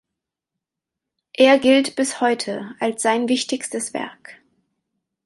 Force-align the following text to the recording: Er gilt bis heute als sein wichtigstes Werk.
Er 1.33 1.59
gilt 1.59 1.95
bis 1.95 2.21
heute 2.21 2.73
als 2.79 3.03
sein 3.03 3.29
wichtigstes 3.29 3.93
Werk. 3.93 4.41